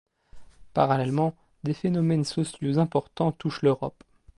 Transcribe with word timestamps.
Parallèlement, 0.73 1.35
des 1.63 1.75
phénomènes 1.75 2.25
sociaux 2.25 2.79
importants 2.79 3.31
touchent 3.33 3.61
l'Europe. 3.61 4.03